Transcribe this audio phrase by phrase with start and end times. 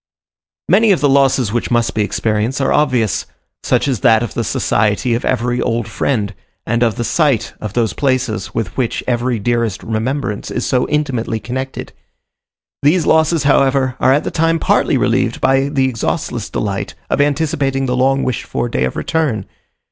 [0.67, 3.27] Many of the losses which must be experienced are obvious;
[3.61, 6.33] such as that of the society of every old friend,
[6.65, 11.39] and of the sight of those places with which every dearest remembrance is so intimately
[11.39, 11.93] connected.
[12.81, 17.85] These losses, however, are at the time partly relieved by the exhaustless delight of anticipating
[17.85, 19.45] the long wished for day of return.